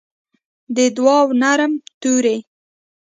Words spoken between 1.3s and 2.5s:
نرم توري